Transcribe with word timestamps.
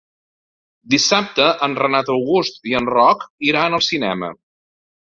Dissabte 0.93 1.45
en 1.67 1.77
Renat 1.83 2.11
August 2.17 2.59
i 2.73 2.77
en 2.81 2.91
Roc 2.97 3.31
iran 3.53 3.81
al 3.81 3.89
cinema. 3.93 4.35